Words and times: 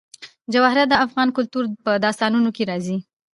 جواهرات 0.53 0.87
د 0.91 0.95
افغان 1.05 1.29
کلتور 1.37 1.63
په 1.85 1.91
داستانونو 2.05 2.49
کې 2.55 2.63
راځي. 2.71 2.97